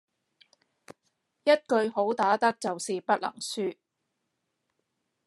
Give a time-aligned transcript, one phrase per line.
[1.43, 3.77] 一句好打得就是不能輸